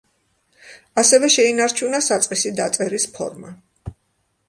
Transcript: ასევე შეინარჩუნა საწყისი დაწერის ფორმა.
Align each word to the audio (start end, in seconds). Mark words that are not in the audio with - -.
ასევე 1.01 1.29
შეინარჩუნა 1.35 2.01
საწყისი 2.07 2.55
დაწერის 2.65 3.09
ფორმა. 3.19 3.57